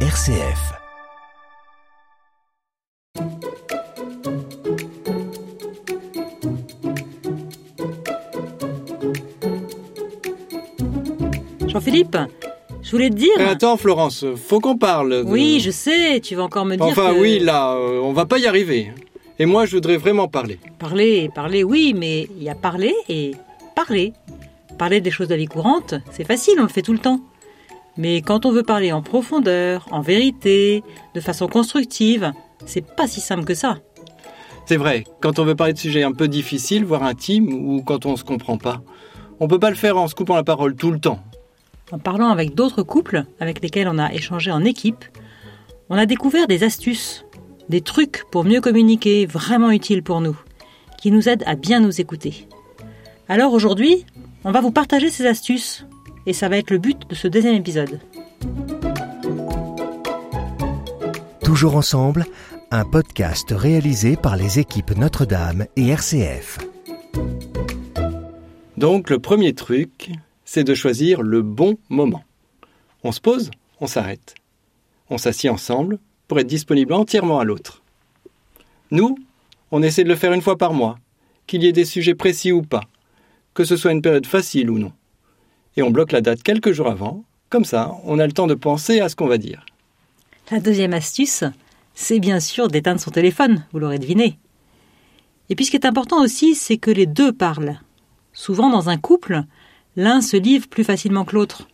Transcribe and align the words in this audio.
RCF. 0.00 0.74
Jean-Philippe, 11.66 12.16
je 12.82 12.90
voulais 12.90 13.10
te 13.10 13.14
dire. 13.14 13.30
Eh, 13.38 13.42
attends, 13.42 13.76
Florence, 13.76 14.24
faut 14.36 14.60
qu'on 14.60 14.76
parle. 14.78 15.24
de- 15.24 15.30
Oui, 15.30 15.60
je 15.60 15.70
sais, 15.70 16.20
tu 16.20 16.34
vas 16.34 16.44
encore 16.44 16.64
me 16.64 16.76
dire. 16.76 16.84
Enfin, 16.86 17.12
que- 17.14 17.20
oui, 17.20 17.38
là, 17.40 17.72
euh, 17.74 18.00
on 18.02 18.12
va 18.12 18.24
pas 18.26 18.38
y 18.38 18.46
arriver. 18.46 18.92
Et 19.38 19.46
moi, 19.46 19.66
je 19.66 19.74
voudrais 19.76 19.96
vraiment 19.96 20.28
parler. 20.28 20.58
Parler, 20.78 21.30
parler, 21.34 21.62
oui, 21.64 21.94
mais 21.96 22.28
il 22.36 22.42
y 22.42 22.48
a 22.48 22.54
parler 22.54 22.94
et 23.08 23.32
parler. 23.74 24.12
Parler 24.78 25.00
des 25.00 25.10
choses 25.10 25.28
de 25.28 25.34
la 25.34 25.38
vie 25.38 25.46
courante, 25.46 25.94
c'est 26.10 26.24
facile, 26.26 26.54
on 26.58 26.62
le 26.62 26.68
fait 26.68 26.82
tout 26.82 26.92
le 26.92 26.98
temps. 26.98 27.20
Mais 27.98 28.20
quand 28.20 28.46
on 28.46 28.52
veut 28.52 28.62
parler 28.62 28.92
en 28.92 29.02
profondeur, 29.02 29.86
en 29.90 30.00
vérité, 30.00 30.82
de 31.14 31.20
façon 31.20 31.48
constructive, 31.48 32.32
c'est 32.66 32.84
pas 32.84 33.06
si 33.06 33.20
simple 33.20 33.44
que 33.44 33.54
ça. 33.54 33.78
C'est 34.66 34.76
vrai, 34.76 35.04
quand 35.20 35.38
on 35.38 35.44
veut 35.44 35.54
parler 35.54 35.72
de 35.72 35.78
sujets 35.78 36.02
un 36.02 36.12
peu 36.12 36.28
difficiles, 36.28 36.84
voire 36.84 37.04
intimes, 37.04 37.52
ou 37.52 37.82
quand 37.82 38.04
on 38.04 38.16
se 38.16 38.24
comprend 38.24 38.58
pas, 38.58 38.82
on 39.40 39.48
peut 39.48 39.60
pas 39.60 39.70
le 39.70 39.76
faire 39.76 39.96
en 39.96 40.08
se 40.08 40.14
coupant 40.14 40.34
la 40.34 40.44
parole 40.44 40.74
tout 40.74 40.90
le 40.90 40.98
temps. 40.98 41.20
En 41.92 41.98
parlant 41.98 42.30
avec 42.30 42.54
d'autres 42.54 42.82
couples 42.82 43.24
avec 43.38 43.62
lesquels 43.62 43.88
on 43.88 43.98
a 43.98 44.12
échangé 44.12 44.50
en 44.50 44.64
équipe, 44.64 45.04
on 45.88 45.96
a 45.96 46.04
découvert 46.04 46.48
des 46.48 46.64
astuces, 46.64 47.24
des 47.68 47.80
trucs 47.80 48.24
pour 48.30 48.44
mieux 48.44 48.60
communiquer 48.60 49.24
vraiment 49.24 49.70
utiles 49.70 50.02
pour 50.02 50.20
nous, 50.20 50.36
qui 51.00 51.12
nous 51.12 51.28
aident 51.28 51.44
à 51.46 51.54
bien 51.54 51.78
nous 51.78 52.00
écouter. 52.00 52.48
Alors 53.28 53.52
aujourd'hui, 53.52 54.04
on 54.44 54.50
va 54.50 54.60
vous 54.60 54.72
partager 54.72 55.10
ces 55.10 55.26
astuces, 55.26 55.86
et 56.26 56.32
ça 56.32 56.48
va 56.48 56.58
être 56.58 56.70
le 56.70 56.78
but 56.78 57.08
de 57.08 57.14
ce 57.14 57.28
deuxième 57.28 57.54
épisode. 57.54 58.00
Toujours 61.42 61.76
ensemble, 61.76 62.26
un 62.70 62.84
podcast 62.84 63.54
réalisé 63.56 64.16
par 64.16 64.36
les 64.36 64.58
équipes 64.58 64.96
Notre-Dame 64.96 65.66
et 65.76 65.88
RCF. 65.88 66.58
Donc, 68.76 69.08
le 69.08 69.18
premier 69.18 69.54
truc, 69.54 70.10
c'est 70.44 70.64
de 70.64 70.74
choisir 70.74 71.22
le 71.22 71.42
bon 71.42 71.78
moment. 71.88 72.24
On 73.04 73.12
se 73.12 73.20
pose, 73.20 73.50
on 73.80 73.86
s'arrête. 73.86 74.34
On 75.08 75.18
s'assied 75.18 75.48
ensemble 75.48 75.98
pour 76.28 76.38
être 76.40 76.46
disponible 76.46 76.92
entièrement 76.92 77.38
à 77.38 77.44
l'autre. 77.44 77.82
Nous, 78.90 79.16
on 79.70 79.82
essaie 79.82 80.04
de 80.04 80.08
le 80.08 80.16
faire 80.16 80.32
une 80.32 80.42
fois 80.42 80.58
par 80.58 80.72
mois, 80.72 80.98
qu'il 81.46 81.62
y 81.62 81.68
ait 81.68 81.72
des 81.72 81.84
sujets 81.84 82.14
précis 82.14 82.52
ou 82.52 82.62
pas, 82.62 82.82
que 83.54 83.64
ce 83.64 83.76
soit 83.76 83.92
une 83.92 84.02
période 84.02 84.26
facile 84.26 84.70
ou 84.70 84.78
non. 84.78 84.92
Et 85.76 85.82
on 85.82 85.90
bloque 85.90 86.12
la 86.12 86.20
date 86.20 86.42
quelques 86.42 86.72
jours 86.72 86.88
avant, 86.88 87.24
comme 87.50 87.64
ça, 87.64 87.94
on 88.04 88.18
a 88.18 88.26
le 88.26 88.32
temps 88.32 88.46
de 88.46 88.54
penser 88.54 89.00
à 89.00 89.08
ce 89.08 89.16
qu'on 89.16 89.26
va 89.26 89.38
dire. 89.38 89.64
La 90.50 90.60
deuxième 90.60 90.92
astuce, 90.92 91.44
c'est 91.94 92.20
bien 92.20 92.40
sûr 92.40 92.68
d'éteindre 92.68 93.00
son 93.00 93.10
téléphone, 93.10 93.64
vous 93.72 93.78
l'aurez 93.78 93.98
deviné. 93.98 94.38
Et 95.48 95.54
puis 95.54 95.64
ce 95.64 95.70
qui 95.70 95.76
est 95.76 95.86
important 95.86 96.22
aussi, 96.22 96.54
c'est 96.54 96.76
que 96.76 96.90
les 96.90 97.06
deux 97.06 97.32
parlent. 97.32 97.80
Souvent 98.32 98.70
dans 98.70 98.88
un 98.88 98.96
couple, 98.96 99.44
l'un 99.96 100.20
se 100.20 100.36
livre 100.36 100.68
plus 100.68 100.84
facilement 100.84 101.24
que 101.24 101.34
l'autre. 101.34 101.68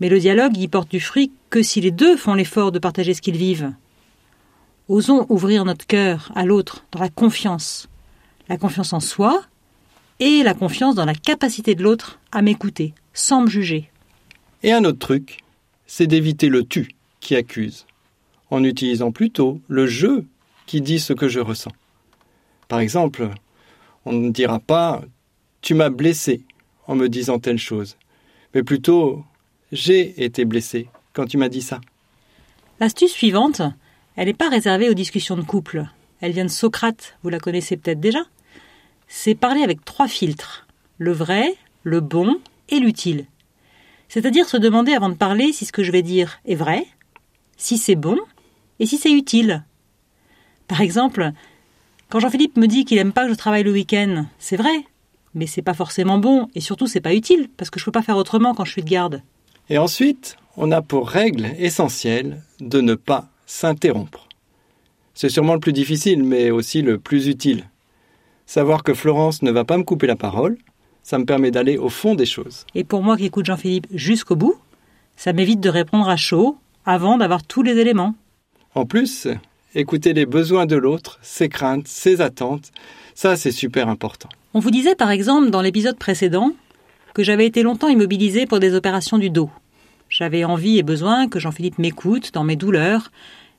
Mais 0.00 0.08
le 0.08 0.18
dialogue 0.18 0.56
y 0.56 0.68
porte 0.68 0.90
du 0.90 1.00
fruit 1.00 1.32
que 1.50 1.62
si 1.62 1.80
les 1.80 1.90
deux 1.90 2.16
font 2.16 2.34
l'effort 2.34 2.72
de 2.72 2.78
partager 2.78 3.14
ce 3.14 3.22
qu'ils 3.22 3.36
vivent. 3.36 3.72
Osons 4.88 5.26
ouvrir 5.28 5.64
notre 5.64 5.86
cœur 5.86 6.30
à 6.34 6.44
l'autre 6.44 6.84
dans 6.92 7.00
la 7.00 7.08
confiance. 7.08 7.88
La 8.48 8.56
confiance 8.56 8.92
en 8.92 9.00
soi 9.00 9.42
et 10.20 10.42
la 10.42 10.54
confiance 10.54 10.94
dans 10.94 11.04
la 11.04 11.14
capacité 11.14 11.74
de 11.74 11.82
l'autre 11.82 12.18
à 12.32 12.42
m'écouter, 12.42 12.94
sans 13.14 13.42
me 13.42 13.48
juger. 13.48 13.88
Et 14.62 14.72
un 14.72 14.84
autre 14.84 14.98
truc, 14.98 15.38
c'est 15.86 16.06
d'éviter 16.06 16.48
le 16.48 16.64
tu 16.64 16.90
qui 17.20 17.36
accuse, 17.36 17.86
en 18.50 18.62
utilisant 18.62 19.12
plutôt 19.12 19.60
le 19.68 19.86
je 19.86 20.24
qui 20.66 20.80
dit 20.80 21.00
ce 21.00 21.12
que 21.12 21.28
je 21.28 21.40
ressens. 21.40 21.72
Par 22.68 22.80
exemple, 22.80 23.30
on 24.04 24.12
ne 24.12 24.30
dira 24.30 24.58
pas 24.58 25.02
tu 25.62 25.74
m'as 25.74 25.90
blessé 25.90 26.42
en 26.86 26.94
me 26.94 27.08
disant 27.08 27.38
telle 27.38 27.58
chose, 27.58 27.96
mais 28.54 28.62
plutôt 28.62 29.24
j'ai 29.72 30.22
été 30.22 30.44
blessé 30.44 30.88
quand 31.14 31.26
tu 31.26 31.38
m'as 31.38 31.48
dit 31.48 31.62
ça. 31.62 31.80
L'astuce 32.80 33.12
suivante, 33.12 33.62
elle 34.16 34.26
n'est 34.26 34.34
pas 34.34 34.48
réservée 34.48 34.90
aux 34.90 34.94
discussions 34.94 35.36
de 35.36 35.42
couple. 35.42 35.86
Elle 36.20 36.32
vient 36.32 36.44
de 36.44 36.50
Socrate, 36.50 37.16
vous 37.22 37.30
la 37.30 37.38
connaissez 37.38 37.76
peut-être 37.76 38.00
déjà. 38.00 38.20
C'est 39.08 39.34
parler 39.34 39.62
avec 39.62 39.84
trois 39.84 40.08
filtres 40.08 40.66
le 40.98 41.12
vrai, 41.12 41.54
le 41.82 42.00
bon 42.00 42.38
et 42.68 42.78
l'utile. 42.78 43.26
C'est-à-dire 44.08 44.48
se 44.48 44.56
demander 44.56 44.92
avant 44.92 45.08
de 45.08 45.14
parler 45.14 45.52
si 45.52 45.64
ce 45.64 45.72
que 45.72 45.82
je 45.82 45.92
vais 45.92 46.02
dire 46.02 46.38
est 46.44 46.54
vrai, 46.54 46.86
si 47.56 47.78
c'est 47.78 47.94
bon 47.94 48.18
et 48.78 48.86
si 48.86 48.98
c'est 48.98 49.12
utile. 49.12 49.64
Par 50.68 50.80
exemple, 50.80 51.32
quand 52.08 52.20
Jean-Philippe 52.20 52.56
me 52.56 52.66
dit 52.66 52.84
qu'il 52.84 52.98
aime 52.98 53.12
pas 53.12 53.26
que 53.26 53.32
je 53.32 53.38
travaille 53.38 53.64
le 53.64 53.72
week-end, 53.72 54.26
c'est 54.38 54.56
vrai, 54.56 54.84
mais 55.34 55.46
c'est 55.46 55.62
pas 55.62 55.74
forcément 55.74 56.18
bon 56.18 56.48
et 56.54 56.60
surtout 56.60 56.86
c'est 56.86 57.00
pas 57.00 57.14
utile 57.14 57.48
parce 57.56 57.70
que 57.70 57.80
je 57.80 57.84
peux 57.84 57.92
pas 57.92 58.02
faire 58.02 58.16
autrement 58.16 58.54
quand 58.54 58.64
je 58.64 58.72
suis 58.72 58.82
de 58.82 58.88
garde. 58.88 59.22
Et 59.68 59.78
ensuite, 59.78 60.36
on 60.56 60.70
a 60.70 60.82
pour 60.82 61.08
règle 61.08 61.46
essentielle 61.58 62.42
de 62.60 62.80
ne 62.80 62.94
pas 62.94 63.28
s'interrompre. 63.46 64.28
C'est 65.14 65.28
sûrement 65.28 65.54
le 65.54 65.60
plus 65.60 65.72
difficile, 65.72 66.22
mais 66.22 66.50
aussi 66.50 66.82
le 66.82 66.98
plus 66.98 67.28
utile. 67.28 67.64
Savoir 68.46 68.82
que 68.82 68.94
Florence 68.94 69.42
ne 69.42 69.50
va 69.50 69.64
pas 69.64 69.78
me 69.78 69.84
couper 69.84 70.06
la 70.06 70.16
parole, 70.16 70.58
ça 71.04 71.18
me 71.18 71.24
permet 71.24 71.52
d'aller 71.52 71.76
au 71.76 71.90
fond 71.90 72.16
des 72.16 72.26
choses. 72.26 72.66
Et 72.74 72.82
pour 72.82 73.02
moi 73.02 73.16
qui 73.16 73.26
écoute 73.26 73.44
Jean-Philippe 73.46 73.86
jusqu'au 73.92 74.34
bout, 74.34 74.56
ça 75.16 75.32
m'évite 75.32 75.60
de 75.60 75.68
répondre 75.68 76.08
à 76.08 76.16
chaud 76.16 76.56
avant 76.84 77.18
d'avoir 77.18 77.44
tous 77.44 77.62
les 77.62 77.78
éléments. 77.78 78.16
En 78.74 78.86
plus, 78.86 79.28
écouter 79.74 80.14
les 80.14 80.26
besoins 80.26 80.66
de 80.66 80.76
l'autre, 80.76 81.18
ses 81.22 81.48
craintes, 81.48 81.86
ses 81.86 82.20
attentes, 82.20 82.72
ça 83.14 83.36
c'est 83.36 83.52
super 83.52 83.88
important. 83.88 84.30
On 84.54 84.60
vous 84.60 84.70
disait 84.70 84.96
par 84.96 85.10
exemple 85.10 85.50
dans 85.50 85.60
l'épisode 85.60 85.98
précédent 85.98 86.52
que 87.12 87.22
j'avais 87.22 87.46
été 87.46 87.62
longtemps 87.62 87.88
immobilisée 87.88 88.46
pour 88.46 88.58
des 88.58 88.74
opérations 88.74 89.18
du 89.18 89.30
dos. 89.30 89.50
J'avais 90.08 90.44
envie 90.44 90.78
et 90.78 90.82
besoin 90.82 91.28
que 91.28 91.38
Jean-Philippe 91.38 91.78
m'écoute 91.78 92.32
dans 92.32 92.44
mes 92.44 92.56
douleurs 92.56 93.12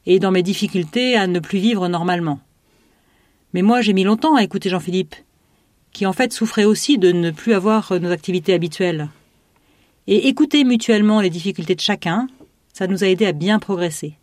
et 0.05 0.19
dans 0.19 0.31
mes 0.31 0.44
difficultés 0.44 1.16
à 1.16 1.28
ne 1.28 1.39
plus 1.39 1.59
vivre 1.59 1.88
normalement. 1.88 2.39
Mais 3.53 3.61
moi 3.61 3.81
j'ai 3.81 3.94
mis 3.94 4.03
longtemps 4.03 4.35
à 4.35 4.44
écouter 4.44 4.69
Jean-Philippe, 4.69 5.16
qui 5.95 6.06
en 6.06 6.11
fait 6.11 6.33
souffrait 6.33 6.66
aussi 6.66 6.97
de 6.97 7.13
ne 7.13 7.31
plus 7.31 7.53
avoir 7.53 7.97
nos 8.01 8.11
activités 8.11 8.53
habituelles. 8.53 9.07
Et 10.07 10.28
écouter 10.28 10.66
mutuellement 10.66 11.22
les 11.22 11.29
difficultés 11.29 11.73
de 11.73 11.79
chacun, 11.79 12.28
ça 12.73 12.88
nous 12.88 13.06
a 13.06 13.07
aidé 13.07 13.25
à 13.25 13.31
bien 13.31 13.59
progresser. 13.59 14.17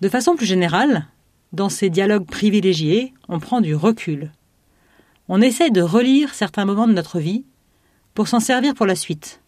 De 0.00 0.08
façon 0.08 0.36
plus 0.36 0.46
générale, 0.46 1.08
dans 1.52 1.68
ces 1.68 1.90
dialogues 1.90 2.28
privilégiés, 2.28 3.12
on 3.28 3.40
prend 3.40 3.60
du 3.60 3.74
recul. 3.74 4.30
On 5.28 5.42
essaie 5.42 5.70
de 5.70 5.82
relire 5.82 6.32
certains 6.32 6.64
moments 6.64 6.86
de 6.86 6.92
notre 6.92 7.18
vie 7.18 7.44
pour 8.14 8.28
s'en 8.28 8.38
servir 8.38 8.74
pour 8.74 8.86
la 8.86 8.94
suite. 8.94 9.40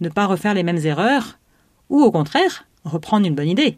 Ne 0.00 0.10
pas 0.10 0.26
refaire 0.26 0.52
les 0.52 0.62
mêmes 0.62 0.84
erreurs, 0.84 1.38
ou 1.88 2.02
au 2.02 2.10
contraire, 2.10 2.66
reprendre 2.84 3.26
une 3.26 3.34
bonne 3.34 3.48
idée. 3.48 3.74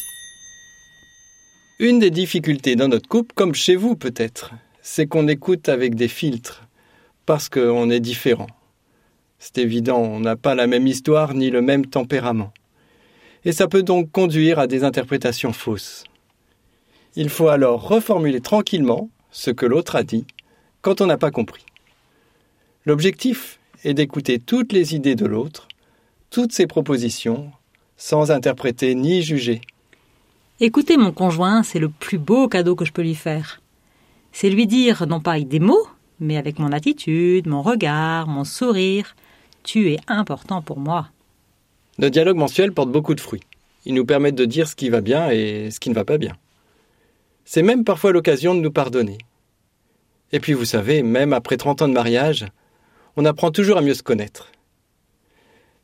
Une 1.78 2.00
des 2.00 2.10
difficultés 2.10 2.74
dans 2.74 2.88
notre 2.88 3.08
couple, 3.08 3.34
comme 3.36 3.54
chez 3.54 3.76
vous 3.76 3.94
peut-être, 3.94 4.50
c'est 4.80 5.06
qu'on 5.06 5.28
écoute 5.28 5.68
avec 5.68 5.94
des 5.94 6.08
filtres, 6.08 6.64
parce 7.26 7.48
qu'on 7.48 7.90
est 7.90 8.00
différent. 8.00 8.48
C'est 9.38 9.58
évident, 9.58 9.98
on 9.98 10.20
n'a 10.20 10.36
pas 10.36 10.54
la 10.54 10.66
même 10.66 10.86
histoire 10.86 11.34
ni 11.34 11.50
le 11.50 11.62
même 11.62 11.86
tempérament. 11.86 12.52
Et 13.44 13.52
ça 13.52 13.66
peut 13.66 13.82
donc 13.82 14.10
conduire 14.12 14.58
à 14.58 14.66
des 14.66 14.84
interprétations 14.84 15.52
fausses. 15.52 16.04
Il 17.16 17.28
faut 17.28 17.48
alors 17.48 17.88
reformuler 17.88 18.40
tranquillement 18.40 19.10
ce 19.30 19.50
que 19.50 19.66
l'autre 19.66 19.96
a 19.96 20.04
dit 20.04 20.26
quand 20.80 21.00
on 21.00 21.06
n'a 21.06 21.18
pas 21.18 21.30
compris. 21.30 21.64
L'objectif 22.86 23.58
est 23.84 23.94
d'écouter 23.94 24.38
toutes 24.38 24.72
les 24.72 24.94
idées 24.94 25.14
de 25.14 25.26
l'autre, 25.26 25.68
toutes 26.30 26.52
ses 26.52 26.66
propositions, 26.66 27.50
sans 27.96 28.30
interpréter 28.30 28.94
ni 28.94 29.22
juger. 29.22 29.60
Écouter 30.60 30.96
mon 30.96 31.12
conjoint, 31.12 31.62
c'est 31.62 31.78
le 31.78 31.88
plus 31.88 32.18
beau 32.18 32.48
cadeau 32.48 32.76
que 32.76 32.84
je 32.84 32.92
peux 32.92 33.02
lui 33.02 33.14
faire. 33.14 33.60
C'est 34.32 34.50
lui 34.50 34.66
dire, 34.66 35.06
non 35.06 35.20
pas 35.20 35.32
avec 35.32 35.48
des 35.48 35.60
mots, 35.60 35.86
mais 36.22 36.36
avec 36.36 36.58
mon 36.58 36.72
attitude, 36.72 37.46
mon 37.46 37.62
regard, 37.62 38.28
mon 38.28 38.44
sourire, 38.44 39.14
tu 39.62 39.92
es 39.92 39.98
important 40.08 40.62
pour 40.62 40.78
moi. 40.78 41.08
Nos 41.98 42.08
dialogues 42.08 42.36
mensuels 42.36 42.72
portent 42.72 42.90
beaucoup 42.90 43.14
de 43.14 43.20
fruits. 43.20 43.42
Ils 43.84 43.94
nous 43.94 44.06
permettent 44.06 44.36
de 44.36 44.44
dire 44.44 44.68
ce 44.68 44.76
qui 44.76 44.88
va 44.88 45.00
bien 45.00 45.30
et 45.30 45.70
ce 45.70 45.80
qui 45.80 45.90
ne 45.90 45.94
va 45.94 46.04
pas 46.04 46.18
bien. 46.18 46.36
C'est 47.44 47.62
même 47.62 47.84
parfois 47.84 48.12
l'occasion 48.12 48.54
de 48.54 48.60
nous 48.60 48.70
pardonner. 48.70 49.18
Et 50.30 50.40
puis 50.40 50.52
vous 50.52 50.64
savez, 50.64 51.02
même 51.02 51.32
après 51.32 51.56
30 51.56 51.82
ans 51.82 51.88
de 51.88 51.92
mariage, 51.92 52.46
on 53.16 53.24
apprend 53.24 53.50
toujours 53.50 53.76
à 53.76 53.82
mieux 53.82 53.94
se 53.94 54.02
connaître. 54.02 54.50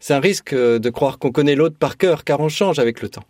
C'est 0.00 0.14
un 0.14 0.20
risque 0.20 0.55
de 0.55 0.91
croire 0.91 1.19
qu'on 1.19 1.32
connaît 1.32 1.56
l'autre 1.56 1.76
par 1.76 1.96
cœur 1.96 2.25
car 2.25 2.41
on 2.41 2.49
change 2.49 2.79
avec 2.79 3.02
le 3.02 3.08
temps. 3.08 3.25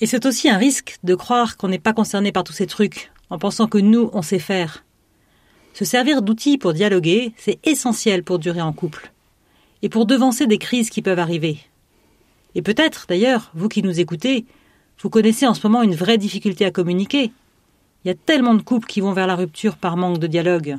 Et 0.00 0.06
c'est 0.06 0.24
aussi 0.24 0.48
un 0.48 0.56
risque 0.56 0.96
de 1.02 1.14
croire 1.14 1.56
qu'on 1.56 1.68
n'est 1.68 1.78
pas 1.78 1.92
concerné 1.92 2.32
par 2.32 2.44
tous 2.44 2.52
ces 2.52 2.66
trucs, 2.66 3.10
en 3.28 3.38
pensant 3.38 3.66
que 3.66 3.78
nous, 3.78 4.10
on 4.12 4.22
sait 4.22 4.38
faire. 4.38 4.84
Se 5.72 5.84
servir 5.84 6.22
d'outils 6.22 6.58
pour 6.58 6.72
dialoguer, 6.74 7.32
c'est 7.36 7.58
essentiel 7.66 8.22
pour 8.22 8.38
durer 8.38 8.60
en 8.60 8.72
couple. 8.72 9.12
Et 9.82 9.88
pour 9.88 10.06
devancer 10.06 10.46
des 10.46 10.58
crises 10.58 10.90
qui 10.90 11.02
peuvent 11.02 11.18
arriver. 11.18 11.58
Et 12.54 12.62
peut-être, 12.62 13.06
d'ailleurs, 13.08 13.50
vous 13.54 13.68
qui 13.68 13.82
nous 13.82 14.00
écoutez, 14.00 14.44
Vous 15.00 15.10
connaissez 15.10 15.48
en 15.48 15.54
ce 15.54 15.66
moment 15.66 15.82
une 15.82 15.96
vraie 15.96 16.18
difficulté 16.18 16.64
à 16.64 16.70
communiquer. 16.70 17.32
Il 18.04 18.08
y 18.08 18.10
a 18.12 18.14
tellement 18.14 18.54
de 18.54 18.62
couples 18.62 18.86
qui 18.86 19.00
vont 19.00 19.12
vers 19.12 19.26
la 19.26 19.34
rupture 19.34 19.76
par 19.76 19.96
manque 19.96 20.18
de 20.18 20.28
dialogue. 20.28 20.76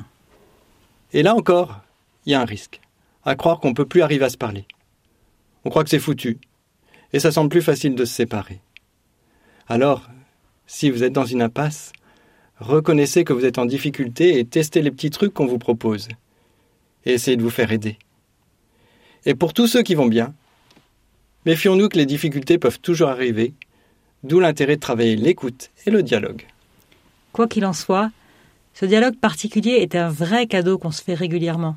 Et 1.12 1.22
là 1.22 1.34
encore, 1.34 1.80
il 2.24 2.32
y 2.32 2.34
a 2.34 2.40
un 2.40 2.46
risque, 2.46 2.80
à 3.24 3.34
croire 3.34 3.60
qu'on 3.60 3.70
ne 3.70 3.74
peut 3.74 3.84
plus 3.84 4.00
arriver 4.00 4.24
à 4.24 4.30
se 4.30 4.38
parler. 4.38 4.66
On 5.64 5.70
croit 5.70 5.84
que 5.84 5.90
c'est 5.90 5.98
foutu, 5.98 6.38
et 7.12 7.20
ça 7.20 7.32
semble 7.32 7.50
plus 7.50 7.60
facile 7.60 7.94
de 7.94 8.06
se 8.06 8.14
séparer. 8.14 8.60
Alors, 9.68 10.08
si 10.66 10.90
vous 10.90 11.02
êtes 11.02 11.12
dans 11.12 11.26
une 11.26 11.42
impasse, 11.42 11.92
reconnaissez 12.58 13.24
que 13.24 13.32
vous 13.32 13.44
êtes 13.44 13.58
en 13.58 13.66
difficulté 13.66 14.38
et 14.38 14.44
testez 14.44 14.82
les 14.82 14.90
petits 14.90 15.10
trucs 15.10 15.34
qu'on 15.34 15.46
vous 15.46 15.58
propose. 15.58 16.08
Et 17.04 17.12
essayez 17.14 17.36
de 17.36 17.42
vous 17.42 17.50
faire 17.50 17.72
aider. 17.72 17.98
Et 19.26 19.34
pour 19.34 19.54
tous 19.54 19.66
ceux 19.66 19.82
qui 19.82 19.94
vont 19.94 20.06
bien, 20.06 20.34
méfions-nous 21.46 21.88
que 21.88 21.98
les 21.98 22.06
difficultés 22.06 22.58
peuvent 22.58 22.80
toujours 22.80 23.08
arriver, 23.08 23.54
d'où 24.22 24.40
l'intérêt 24.40 24.76
de 24.76 24.80
travailler 24.80 25.16
l'écoute 25.16 25.70
et 25.86 25.90
le 25.90 26.02
dialogue. 26.02 26.46
Quoi 27.32 27.48
qu'il 27.48 27.66
en 27.66 27.72
soit, 27.72 28.10
ce 28.74 28.86
dialogue 28.86 29.16
particulier 29.16 29.78
est 29.80 29.94
un 29.94 30.08
vrai 30.08 30.46
cadeau 30.46 30.78
qu'on 30.78 30.90
se 30.90 31.02
fait 31.02 31.14
régulièrement. 31.14 31.76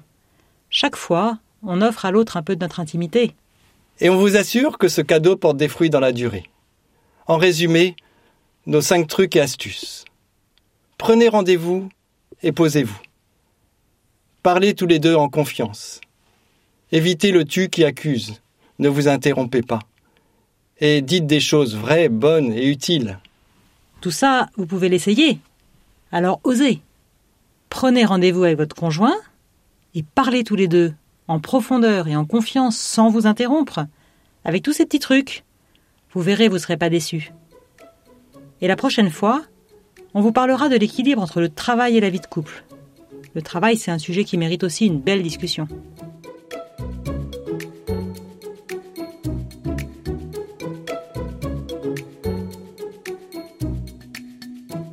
Chaque 0.69 0.95
fois, 0.95 1.39
on 1.63 1.81
offre 1.81 2.05
à 2.05 2.11
l'autre 2.11 2.37
un 2.37 2.43
peu 2.43 2.55
de 2.55 2.61
notre 2.61 2.79
intimité. 2.79 3.33
Et 3.99 4.09
on 4.09 4.17
vous 4.17 4.35
assure 4.35 4.77
que 4.77 4.87
ce 4.87 5.01
cadeau 5.01 5.35
porte 5.35 5.57
des 5.57 5.67
fruits 5.67 5.89
dans 5.89 5.99
la 5.99 6.11
durée. 6.11 6.43
En 7.25 7.37
résumé, 7.37 7.95
nos 8.65 8.81
cinq 8.81 9.07
trucs 9.07 9.35
et 9.35 9.41
astuces. 9.41 10.05
Prenez 10.97 11.29
rendez-vous 11.29 11.89
et 12.41 12.51
posez-vous. 12.51 12.99
Parlez 14.41 14.73
tous 14.73 14.87
les 14.87 14.99
deux 14.99 15.15
en 15.15 15.29
confiance. 15.29 16.01
Évitez 16.91 17.31
le 17.31 17.45
tu 17.45 17.69
qui 17.69 17.83
accuse. 17.83 18.41
Ne 18.79 18.89
vous 18.89 19.07
interrompez 19.07 19.61
pas. 19.61 19.79
Et 20.79 21.01
dites 21.01 21.27
des 21.27 21.39
choses 21.39 21.75
vraies, 21.75 22.09
bonnes 22.09 22.51
et 22.53 22.67
utiles. 22.67 23.19
Tout 24.01 24.11
ça, 24.11 24.47
vous 24.55 24.65
pouvez 24.65 24.89
l'essayer. 24.89 25.39
Alors 26.11 26.39
osez. 26.43 26.81
Prenez 27.69 28.05
rendez-vous 28.05 28.43
avec 28.43 28.57
votre 28.57 28.75
conjoint 28.75 29.15
et 29.95 30.03
parlez 30.03 30.43
tous 30.43 30.55
les 30.55 30.67
deux, 30.67 30.93
en 31.27 31.39
profondeur 31.39 32.07
et 32.07 32.15
en 32.15 32.25
confiance, 32.25 32.77
sans 32.77 33.09
vous 33.09 33.27
interrompre, 33.27 33.85
avec 34.45 34.63
tous 34.63 34.73
ces 34.73 34.85
petits 34.85 34.99
trucs. 34.99 35.43
Vous 36.13 36.21
verrez, 36.21 36.47
vous 36.47 36.55
ne 36.55 36.59
serez 36.59 36.77
pas 36.77 36.89
déçus. 36.89 37.33
Et 38.61 38.67
la 38.67 38.75
prochaine 38.75 39.09
fois, 39.09 39.43
on 40.17 40.21
vous 40.21 40.31
parlera 40.31 40.67
de 40.67 40.75
l'équilibre 40.75 41.21
entre 41.21 41.41
le 41.41 41.47
travail 41.47 41.95
et 41.95 41.99
la 41.99 42.09
vie 42.09 42.19
de 42.19 42.25
couple. 42.25 42.63
Le 43.35 43.43
travail, 43.43 43.77
c'est 43.77 43.91
un 43.91 43.99
sujet 43.99 44.23
qui 44.23 44.35
mérite 44.35 44.63
aussi 44.63 44.87
une 44.87 44.99
belle 44.99 45.21
discussion. 45.21 45.67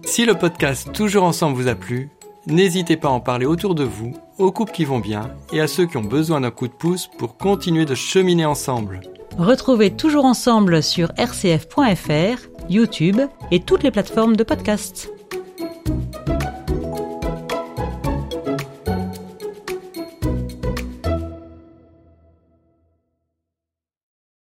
Si 0.05 0.27
le 0.27 0.35
podcast 0.35 0.93
Toujours 0.93 1.25
ensemble 1.25 1.57
vous 1.57 1.69
a 1.69 1.75
plu, 1.75 2.11
n'hésitez 2.47 2.99
pas 2.99 3.09
à 3.09 3.13
en 3.13 3.21
parler 3.21 3.47
autour 3.47 3.75
de 3.75 3.85
vous, 3.85 4.13
aux 4.37 4.53
couples 4.53 4.73
qui 4.73 4.85
vont 4.85 5.01
bien 5.01 5.31
et 5.55 5.61
à 5.63 5.67
ceux 5.67 5.87
qui 5.87 5.97
ont 5.97 6.03
besoin 6.03 6.43
d'un 6.43 6.51
coup 6.51 6.69
de 6.69 6.75
pouce 6.75 7.09
pour 7.17 7.39
continuer 7.39 7.87
de 7.87 7.95
cheminer 7.95 8.45
ensemble. 8.45 9.01
Retrouvez 9.39 9.91
Toujours 9.91 10.27
ensemble 10.27 10.83
sur 10.83 11.13
rcf.fr, 11.19 12.47
YouTube 12.69 13.23
et 13.51 13.61
toutes 13.61 13.85
les 13.85 13.91
plateformes 13.91 14.37
de 14.37 14.45
podcast. 14.45 15.14